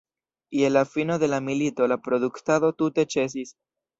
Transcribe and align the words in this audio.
Je 0.59 0.71
la 0.71 0.81
fino 0.93 1.17
de 1.25 1.29
la 1.33 1.41
milito 1.49 1.89
la 1.93 1.99
produktado 2.09 2.73
tute 2.83 3.07
ĉesis. 3.17 3.55